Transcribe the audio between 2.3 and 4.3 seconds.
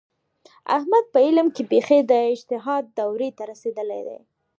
اجتهاد دورې ته رسېدلی دی.